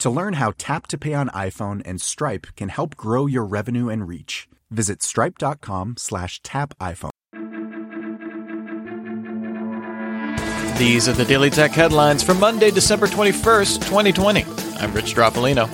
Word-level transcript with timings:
To 0.00 0.08
learn 0.08 0.32
how 0.32 0.54
Tap 0.56 0.86
to 0.86 0.96
Pay 0.96 1.12
on 1.12 1.28
iPhone 1.28 1.82
and 1.84 2.00
Stripe 2.00 2.46
can 2.56 2.70
help 2.70 2.96
grow 2.96 3.26
your 3.26 3.44
revenue 3.44 3.90
and 3.90 4.08
reach, 4.08 4.48
visit 4.70 5.02
stripe.com 5.02 5.96
slash 5.98 6.40
tap 6.42 6.72
iPhone. 6.78 7.10
These 10.78 11.06
are 11.06 11.12
the 11.12 11.26
Daily 11.26 11.50
Tech 11.50 11.72
headlines 11.72 12.22
for 12.22 12.32
Monday, 12.32 12.70
December 12.70 13.08
21st, 13.08 13.74
2020. 13.84 14.44
I'm 14.78 14.94
Rich 14.94 15.14
Stroffolino. 15.14 15.68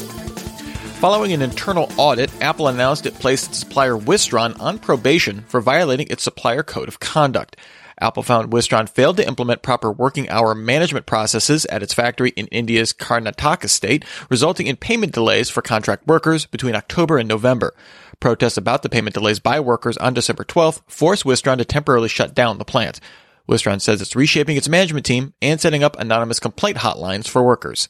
Following 0.99 1.33
an 1.33 1.43
internal 1.43 1.89
audit, 1.97 2.33
Apple 2.43 2.67
announced 2.67 3.07
it 3.07 3.15
placed 3.15 3.51
its 3.51 3.59
supplier 3.59 3.97
Wistron 3.97 4.59
on 4.59 4.81
probation 4.81 5.43
for 5.43 5.61
violating 5.61 6.09
its 6.11 6.25
supplier 6.25 6.65
code 6.65 6.89
of 6.89 6.99
conduct. 6.99 7.57
Apple 8.01 8.23
found 8.23 8.51
Wistron 8.53 8.89
failed 8.89 9.17
to 9.17 9.27
implement 9.27 9.63
proper 9.63 9.91
working 9.91 10.29
hour 10.29 10.55
management 10.55 11.07
processes 11.07 11.65
at 11.67 11.83
its 11.83 11.95
factory 11.95 12.31
in 12.31 12.47
India's 12.49 12.93
Karnataka 12.93 13.69
state, 13.69 14.05
resulting 14.29 14.67
in 14.67 14.77
payment 14.77 15.13
delays 15.13 15.49
for 15.49 15.63
contract 15.63 16.07
workers 16.07 16.45
between 16.47 16.75
October 16.75 17.17
and 17.17 17.29
November. 17.29 17.75
Protests 18.21 18.57
about 18.57 18.83
the 18.83 18.89
payment 18.89 19.15
delays 19.15 19.41
by 19.41 19.61
workers 19.61 19.97
on 19.97 20.15
December 20.15 20.45
12th 20.45 20.83
forced 20.87 21.25
Wistron 21.25 21.59
to 21.59 21.65
temporarily 21.65 22.09
shut 22.09 22.35
down 22.35 22.59
the 22.59 22.65
plant. 22.65 23.01
Wistron 23.49 23.81
says 23.81 24.03
it's 24.03 24.17
reshaping 24.17 24.57
its 24.57 24.69
management 24.69 25.07
team 25.07 25.33
and 25.41 25.61
setting 25.61 25.83
up 25.83 25.99
anonymous 25.99 26.41
complaint 26.41 26.79
hotlines 26.79 27.29
for 27.29 27.43
workers. 27.43 27.89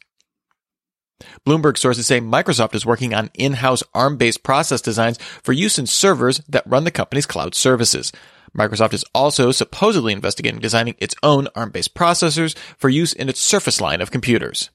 Bloomberg 1.46 1.78
sources 1.78 2.06
say 2.06 2.20
Microsoft 2.20 2.74
is 2.74 2.84
working 2.84 3.14
on 3.14 3.30
in-house 3.34 3.82
ARM-based 3.94 4.42
process 4.42 4.82
designs 4.82 5.18
for 5.42 5.52
use 5.52 5.78
in 5.78 5.86
servers 5.86 6.42
that 6.48 6.66
run 6.66 6.84
the 6.84 6.90
company's 6.90 7.26
cloud 7.26 7.54
services. 7.54 8.12
Microsoft 8.56 8.92
is 8.92 9.04
also 9.14 9.50
supposedly 9.50 10.12
investigating 10.12 10.60
designing 10.60 10.94
its 10.98 11.14
own 11.22 11.48
ARM-based 11.54 11.94
processors 11.94 12.56
for 12.78 12.88
use 12.88 13.12
in 13.12 13.28
its 13.28 13.40
Surface 13.40 13.80
line 13.80 14.00
of 14.00 14.10
computers. 14.10 14.70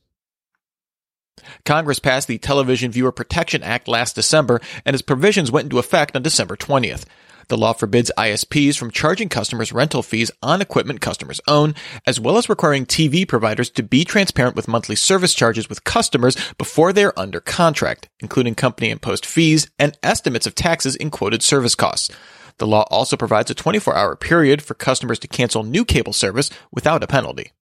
Congress 1.66 2.00
passed 2.00 2.28
the 2.28 2.38
Television 2.38 2.92
Viewer 2.92 3.12
Protection 3.12 3.64
Act 3.64 3.88
last 3.88 4.16
December, 4.16 4.62
and 4.86 4.94
its 4.94 5.02
provisions 5.02 5.52
went 5.52 5.66
into 5.66 5.80
effect 5.80 6.16
on 6.16 6.22
December 6.22 6.56
20th. 6.56 7.06
The 7.48 7.58
law 7.58 7.74
forbids 7.74 8.12
ISPs 8.18 8.78
from 8.78 8.92
charging 8.92 9.28
customers 9.28 9.74
rental 9.74 10.04
fees 10.04 10.32
on 10.42 10.62
equipment 10.62 11.02
customers 11.02 11.42
own, 11.48 11.76
as 12.08 12.20
well 12.20 12.38
as 12.38 12.48
requiring 12.48 12.86
TV 12.86 13.28
providers 13.28 13.70
to 13.72 13.84
be 13.84 14.06
transparent 14.06 14.56
with 14.56 14.70
monthly 14.70 14.96
service 14.96 15.34
charges 15.34 15.68
with 15.68 15.84
customers 15.84 16.38
before 16.58 16.94
they 16.94 17.04
are 17.04 17.14
under 17.18 17.42
contract, 17.42 18.08
including 18.22 18.56
company 18.56 18.90
imposed 18.90 19.26
fees 19.26 19.70
and 19.78 19.98
estimates 20.02 20.48
of 20.48 20.56
taxes 20.56 20.96
in 20.96 21.10
quoted 21.12 21.44
service 21.44 21.76
costs. 21.76 22.10
The 22.58 22.68
law 22.68 22.86
also 22.92 23.18
provides 23.18 23.50
a 23.52 23.56
24 23.56 23.96
hour 23.96 24.16
period 24.16 24.62
for 24.62 24.74
customers 24.74 25.20
to 25.20 25.28
cancel 25.28 25.64
new 25.64 25.86
cable 25.86 26.14
service 26.14 26.50
without 26.72 27.04
a 27.04 27.08
penalty. 27.08 27.52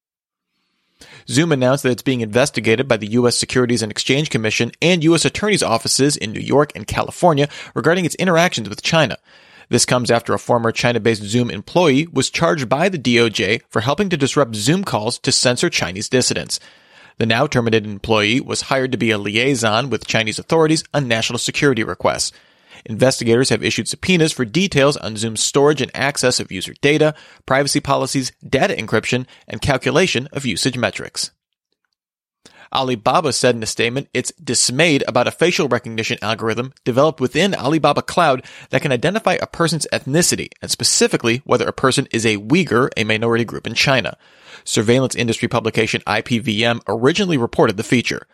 Zoom 1.27 1.51
announced 1.51 1.83
that 1.83 1.91
it's 1.91 2.01
being 2.01 2.21
investigated 2.21 2.87
by 2.87 2.97
the 2.97 3.11
U.S. 3.11 3.37
Securities 3.37 3.81
and 3.81 3.91
Exchange 3.91 4.29
Commission 4.29 4.71
and 4.81 5.03
U.S. 5.03 5.25
attorneys' 5.25 5.63
offices 5.63 6.17
in 6.17 6.31
New 6.31 6.39
York 6.39 6.71
and 6.75 6.87
California 6.87 7.47
regarding 7.73 8.05
its 8.05 8.15
interactions 8.15 8.69
with 8.69 8.81
China. 8.81 9.17
This 9.69 9.85
comes 9.85 10.11
after 10.11 10.33
a 10.33 10.39
former 10.39 10.71
China-based 10.71 11.23
Zoom 11.23 11.49
employee 11.49 12.07
was 12.11 12.29
charged 12.29 12.67
by 12.67 12.89
the 12.89 12.99
DOJ 12.99 13.61
for 13.69 13.81
helping 13.81 14.09
to 14.09 14.17
disrupt 14.17 14.55
Zoom 14.55 14.83
calls 14.83 15.17
to 15.19 15.31
censor 15.31 15.69
Chinese 15.69 16.09
dissidents. 16.09 16.59
The 17.17 17.25
now 17.25 17.47
terminated 17.47 17.89
employee 17.89 18.41
was 18.41 18.63
hired 18.63 18.91
to 18.91 18.97
be 18.97 19.11
a 19.11 19.17
liaison 19.17 19.89
with 19.89 20.07
Chinese 20.07 20.39
authorities 20.39 20.83
on 20.93 21.07
national 21.07 21.39
security 21.39 21.83
requests. 21.83 22.33
Investigators 22.85 23.49
have 23.49 23.63
issued 23.63 23.87
subpoenas 23.87 24.31
for 24.31 24.45
details 24.45 24.97
on 24.97 25.17
Zoom's 25.17 25.43
storage 25.43 25.81
and 25.81 25.91
access 25.95 26.39
of 26.39 26.51
user 26.51 26.73
data, 26.81 27.13
privacy 27.45 27.79
policies, 27.79 28.31
data 28.47 28.73
encryption, 28.73 29.25
and 29.47 29.61
calculation 29.61 30.27
of 30.31 30.45
usage 30.45 30.77
metrics. 30.77 31.31
Alibaba 32.73 33.33
said 33.33 33.55
in 33.55 33.63
a 33.63 33.67
statement 33.67 34.07
it's 34.13 34.31
dismayed 34.33 35.03
about 35.07 35.27
a 35.27 35.31
facial 35.31 35.67
recognition 35.67 36.17
algorithm 36.21 36.73
developed 36.85 37.19
within 37.19 37.53
Alibaba 37.53 38.01
Cloud 38.01 38.45
that 38.69 38.81
can 38.81 38.93
identify 38.93 39.33
a 39.33 39.47
person's 39.47 39.87
ethnicity 39.91 40.49
and 40.61 40.71
specifically 40.71 41.41
whether 41.43 41.67
a 41.67 41.73
person 41.73 42.07
is 42.11 42.25
a 42.25 42.37
Uyghur, 42.37 42.89
a 42.95 43.03
minority 43.03 43.43
group 43.43 43.67
in 43.67 43.73
China. 43.73 44.17
Surveillance 44.63 45.15
industry 45.15 45.49
publication 45.49 46.01
IPVM 46.07 46.81
originally 46.87 47.37
reported 47.37 47.75
the 47.75 47.83
feature. 47.83 48.25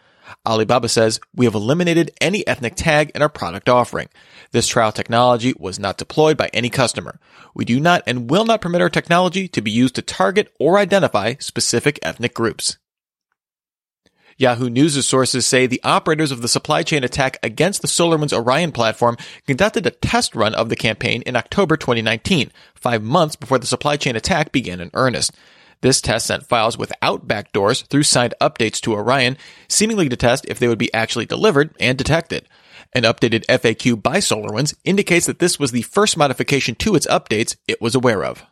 Alibaba 0.45 0.89
says, 0.89 1.19
we 1.35 1.45
have 1.45 1.55
eliminated 1.55 2.11
any 2.21 2.45
ethnic 2.47 2.75
tag 2.75 3.11
in 3.13 3.21
our 3.21 3.29
product 3.29 3.69
offering. 3.69 4.09
This 4.51 4.67
trial 4.67 4.91
technology 4.91 5.53
was 5.57 5.79
not 5.79 5.97
deployed 5.97 6.37
by 6.37 6.49
any 6.53 6.69
customer. 6.69 7.19
We 7.53 7.65
do 7.65 7.79
not 7.79 8.03
and 8.07 8.29
will 8.29 8.45
not 8.45 8.61
permit 8.61 8.81
our 8.81 8.89
technology 8.89 9.47
to 9.49 9.61
be 9.61 9.71
used 9.71 9.95
to 9.95 10.01
target 10.01 10.53
or 10.59 10.77
identify 10.77 11.35
specific 11.39 11.99
ethnic 12.01 12.33
groups. 12.33 12.77
Yahoo 14.37 14.69
News' 14.69 15.05
sources 15.05 15.47
say 15.47 15.65
the 15.65 15.81
operators 15.83 16.31
of 16.31 16.43
the 16.43 16.47
supply 16.47 16.83
chain 16.83 17.03
attack 17.03 17.39
against 17.41 17.81
the 17.81 17.87
SolarWinds 17.87 18.33
Orion 18.33 18.71
platform 18.71 19.17
conducted 19.47 19.87
a 19.87 19.91
test 19.91 20.35
run 20.35 20.53
of 20.53 20.69
the 20.69 20.75
campaign 20.75 21.23
in 21.23 21.35
October 21.35 21.75
2019, 21.75 22.51
five 22.75 23.01
months 23.01 23.35
before 23.35 23.57
the 23.57 23.65
supply 23.65 23.97
chain 23.97 24.15
attack 24.15 24.51
began 24.51 24.79
in 24.79 24.91
earnest. 24.93 25.31
This 25.81 26.01
test 26.01 26.25
sent 26.25 26.47
files 26.47 26.77
without 26.77 27.27
backdoors 27.27 27.85
through 27.87 28.03
signed 28.03 28.33
updates 28.41 28.79
to 28.81 28.93
Orion, 28.93 29.37
seemingly 29.67 30.09
to 30.09 30.15
test 30.15 30.45
if 30.47 30.59
they 30.59 30.67
would 30.67 30.77
be 30.77 30.93
actually 30.93 31.25
delivered 31.25 31.75
and 31.79 31.97
detected. 31.97 32.47
An 32.93 33.03
updated 33.03 33.45
FAQ 33.45 34.01
by 34.01 34.17
SolarWinds 34.17 34.75
indicates 34.83 35.25
that 35.25 35.39
this 35.39 35.59
was 35.59 35.71
the 35.71 35.81
first 35.83 36.17
modification 36.17 36.75
to 36.75 36.95
its 36.95 37.07
updates 37.07 37.55
it 37.67 37.81
was 37.81 37.95
aware 37.95 38.23
of. 38.23 38.45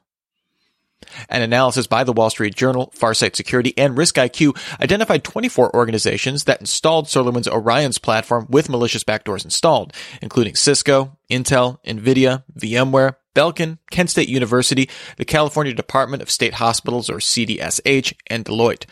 An 1.30 1.42
analysis 1.42 1.88
by 1.88 2.04
the 2.04 2.14
Wall 2.14 2.30
Street 2.30 2.56
Journal, 2.56 2.92
Farsight 2.98 3.36
Security, 3.36 3.74
and 3.78 3.98
RiskIQ 3.98 4.82
identified 4.82 5.24
24 5.24 5.76
organizations 5.76 6.46
that 6.46 6.60
installed 6.60 7.06
SolarWinds 7.06 7.48
Orion's 7.48 8.00
platform 8.00 8.48
with 8.50 8.70
malicious 8.70 9.04
backdoors 9.04 9.46
installed, 9.46 9.94
including 10.22 10.56
Cisco, 10.56 11.18
Intel, 11.30 11.78
Nvidia, 11.86 12.44
VMware, 12.58 13.16
Belkin, 13.36 13.78
Kent 13.92 14.10
State 14.10 14.30
University, 14.30 14.90
the 15.18 15.26
California 15.26 15.74
Department 15.74 16.24
of 16.24 16.32
State 16.32 16.56
Hospitals 16.56 17.10
or 17.10 17.18
CDSH, 17.18 18.14
and 18.28 18.44
Deloitte. 18.44 18.86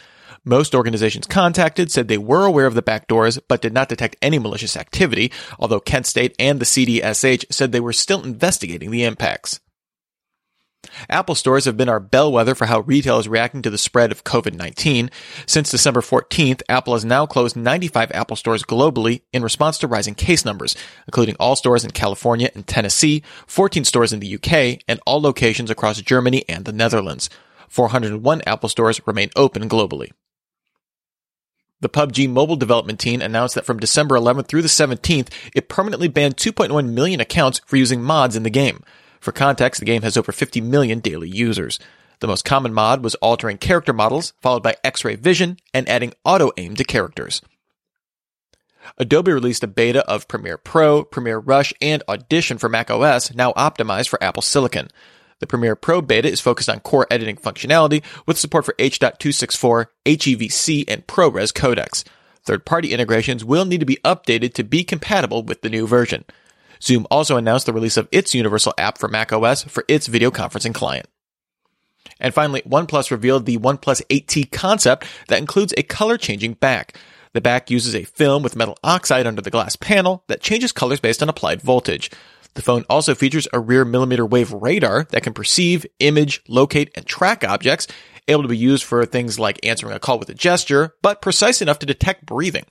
Most 0.46 0.76
organizations 0.76 1.26
contacted 1.26 1.90
said 1.90 2.08
they 2.08 2.18
were 2.18 2.46
aware 2.46 2.66
of 2.66 2.76
the 2.76 2.84
backdoors 2.84 3.40
but 3.48 3.62
did 3.62 3.74
not 3.74 3.88
detect 3.88 4.18
any 4.22 4.38
malicious 4.38 4.76
activity, 4.76 5.32
although 5.58 5.80
Kent 5.80 6.06
State 6.06 6.36
and 6.38 6.60
the 6.60 6.66
CDSH 6.66 7.46
said 7.50 7.72
they 7.72 7.80
were 7.80 7.94
still 7.94 8.24
investigating 8.24 8.92
the 8.92 9.06
impacts. 9.06 9.62
Apple 11.10 11.36
stores 11.36 11.66
have 11.66 11.78
been 11.78 11.90
our 11.90 12.00
bellwether 12.00 12.56
for 12.56 12.66
how 12.66 12.82
retail 12.82 13.20
is 13.20 13.28
reacting 13.28 13.62
to 13.62 13.70
the 13.70 13.78
spread 13.78 14.12
of 14.12 14.24
COVID-19. 14.24 15.12
Since 15.46 15.72
December 15.72 16.02
14th, 16.02 16.62
Apple 16.70 16.94
has 16.94 17.06
now 17.06 17.26
closed 17.26 17.56
95 17.56 18.12
Apple 18.12 18.36
stores 18.36 18.64
globally 18.64 19.22
in 19.32 19.44
response 19.44 19.78
to 19.80 19.88
rising 19.88 20.16
case 20.16 20.46
numbers, 20.46 20.76
including 21.08 21.36
all 21.40 21.56
stores 21.56 21.84
in 21.84 21.92
California 21.92 22.50
and 22.54 22.68
Tennessee, 22.68 23.24
14 23.48 23.86
stores 23.86 24.14
in 24.14 24.20
the 24.20 24.36
UK, 24.36 24.82
and 24.88 25.00
all 25.06 25.22
locations 25.22 25.70
across 25.70 26.02
Germany 26.02 26.44
and 26.48 26.66
the 26.66 26.74
Netherlands. 26.74 27.30
401 27.70 28.42
Apple 28.46 28.70
stores 28.70 29.02
remain 29.08 29.30
open 29.36 29.68
globally. 29.68 30.12
The 31.82 31.90
PUBG 31.90 32.30
mobile 32.30 32.56
development 32.56 33.00
team 33.00 33.22
announced 33.22 33.56
that 33.56 33.66
from 33.66 33.80
December 33.80 34.16
11th 34.16 34.48
through 34.48 34.62
the 34.62 34.70
17th, 34.70 35.28
it 35.54 35.68
permanently 35.68 36.08
banned 36.08 36.38
2.1 36.38 36.94
million 36.94 37.20
accounts 37.20 37.60
for 37.66 37.76
using 37.76 38.02
mods 38.02 38.38
in 38.38 38.44
the 38.44 38.50
game. 38.50 38.84
For 39.24 39.32
context, 39.32 39.80
the 39.80 39.86
game 39.86 40.02
has 40.02 40.18
over 40.18 40.34
50 40.34 40.60
million 40.60 41.00
daily 41.00 41.30
users. 41.30 41.80
The 42.20 42.28
most 42.28 42.44
common 42.44 42.74
mod 42.74 43.06
was 43.06 43.16
altering 43.16 43.58
character 43.58 43.94
models, 43.94 44.34
followed 44.42 44.64
by 44.64 44.76
X-ray 44.84 45.16
vision 45.16 45.60
and 45.74 45.88
adding 45.88 46.12
auto 46.26 46.52
aim 46.58 46.76
to 46.76 46.84
characters. 46.84 47.42
Adobe 48.98 49.32
released 49.32 49.64
a 49.64 49.68
beta 49.68 50.06
of 50.10 50.28
Premiere 50.28 50.58
Pro, 50.58 51.06
Premiere 51.06 51.38
Rush, 51.38 51.74
and 51.80 52.04
Audition 52.10 52.58
for 52.58 52.68
macOS, 52.68 53.34
now 53.34 53.54
optimized 53.54 54.10
for 54.10 54.22
Apple 54.22 54.42
Silicon. 54.42 54.90
The 55.40 55.48
Premiere 55.48 55.78
Pro 55.78 56.02
beta 56.02 56.30
is 56.30 56.42
focused 56.42 56.68
on 56.68 56.82
core 56.82 57.08
editing 57.10 57.38
functionality 57.38 58.04
with 58.26 58.38
support 58.38 58.66
for 58.66 58.76
H.264, 58.78 59.86
HEVC, 60.06 60.84
and 60.90 61.08
ProRes 61.08 61.54
codecs. 61.54 62.04
Third-party 62.44 62.92
integrations 62.92 63.46
will 63.46 63.64
need 63.64 63.80
to 63.80 63.86
be 63.86 64.00
updated 64.04 64.54
to 64.56 64.66
be 64.66 64.84
compatible 64.84 65.44
with 65.44 65.62
the 65.62 65.70
new 65.70 65.88
version. 65.88 66.26
Zoom 66.84 67.08
also 67.10 67.38
announced 67.38 67.66
the 67.66 67.74
release 67.74 67.98
of 67.98 68.10
its 68.12 68.36
universal 68.36 68.74
app 68.78 68.98
for 68.98 69.08
macOS 69.08 69.64
for 69.64 69.86
its 69.88 70.08
video 70.08 70.30
conferencing 70.32 70.74
client. 70.74 71.08
And 72.20 72.34
finally, 72.34 72.62
OnePlus 72.62 73.10
revealed 73.10 73.46
the 73.46 73.58
OnePlus 73.58 74.02
8T 74.08 74.52
concept 74.52 75.06
that 75.30 75.40
includes 75.40 75.74
a 75.78 75.84
color 75.84 76.18
changing 76.18 76.54
back. 76.54 76.98
The 77.34 77.42
back 77.42 77.72
uses 77.72 77.96
a 77.96 78.04
film 78.04 78.44
with 78.44 78.56
metal 78.56 78.78
oxide 78.84 79.26
under 79.26 79.42
the 79.42 79.50
glass 79.50 79.76
panel 79.76 80.24
that 80.28 80.42
changes 80.42 80.72
colors 80.72 81.00
based 81.00 81.24
on 81.24 81.30
applied 81.30 81.62
voltage. 81.62 82.12
The 82.54 82.62
phone 82.62 82.86
also 82.90 83.16
features 83.16 83.48
a 83.52 83.60
rear 83.60 83.84
millimeter 83.84 84.26
wave 84.26 84.54
radar 84.54 85.06
that 85.06 85.24
can 85.24 85.34
perceive, 85.34 85.86
image, 86.00 86.42
locate, 86.48 86.92
and 86.96 87.06
track 87.06 87.44
objects, 87.44 87.88
able 88.28 88.44
to 88.44 88.50
be 88.50 88.58
used 88.58 88.84
for 88.84 89.06
things 89.06 89.40
like 89.40 89.66
answering 89.66 89.96
a 89.96 90.00
call 90.00 90.20
with 90.20 90.30
a 90.30 90.36
gesture, 90.36 90.94
but 91.02 91.22
precise 91.22 91.62
enough 91.62 91.80
to 91.80 91.86
detect 91.86 92.26
breathing. 92.26 92.66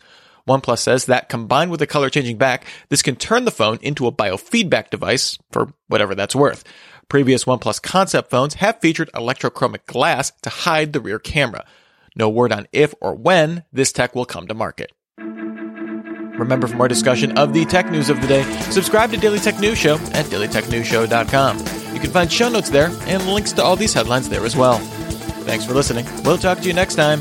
OnePlus 0.48 0.78
says 0.78 1.06
that 1.06 1.28
combined 1.28 1.70
with 1.70 1.80
the 1.80 1.86
color 1.86 2.10
changing 2.10 2.38
back, 2.38 2.66
this 2.88 3.02
can 3.02 3.16
turn 3.16 3.44
the 3.44 3.50
phone 3.50 3.78
into 3.82 4.06
a 4.06 4.12
biofeedback 4.12 4.90
device 4.90 5.38
for 5.50 5.72
whatever 5.88 6.14
that's 6.14 6.34
worth. 6.34 6.64
Previous 7.08 7.44
OnePlus 7.44 7.82
concept 7.82 8.30
phones 8.30 8.54
have 8.54 8.80
featured 8.80 9.10
electrochromic 9.12 9.86
glass 9.86 10.32
to 10.42 10.50
hide 10.50 10.92
the 10.92 11.00
rear 11.00 11.18
camera. 11.18 11.64
No 12.16 12.28
word 12.28 12.52
on 12.52 12.66
if 12.72 12.94
or 13.00 13.14
when 13.14 13.64
this 13.72 13.92
tech 13.92 14.14
will 14.14 14.24
come 14.24 14.46
to 14.46 14.54
market. 14.54 14.92
Remember, 15.18 16.66
for 16.66 16.76
more 16.76 16.88
discussion 16.88 17.36
of 17.38 17.52
the 17.52 17.64
tech 17.66 17.90
news 17.90 18.08
of 18.08 18.20
the 18.20 18.26
day, 18.26 18.42
subscribe 18.70 19.10
to 19.10 19.16
Daily 19.16 19.38
Tech 19.38 19.60
News 19.60 19.78
Show 19.78 19.96
at 20.12 20.26
dailytechnewsshow.com. 20.26 21.58
You 21.94 22.00
can 22.00 22.10
find 22.10 22.32
show 22.32 22.48
notes 22.48 22.70
there 22.70 22.90
and 23.02 23.26
links 23.26 23.52
to 23.52 23.62
all 23.62 23.76
these 23.76 23.92
headlines 23.92 24.28
there 24.28 24.44
as 24.44 24.56
well. 24.56 24.78
Thanks 25.44 25.66
for 25.66 25.74
listening. 25.74 26.06
We'll 26.24 26.38
talk 26.38 26.58
to 26.60 26.66
you 26.66 26.72
next 26.72 26.94
time. 26.94 27.20